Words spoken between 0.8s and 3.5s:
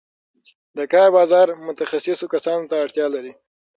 کار بازار متخصصو کسانو ته اړتیا لري.